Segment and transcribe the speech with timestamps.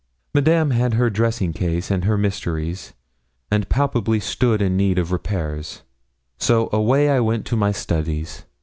[0.33, 2.93] Madame had her dressing case and her mysteries,
[3.51, 5.83] and palpably stood in need of repairs;
[6.39, 8.45] so away I went to my studies.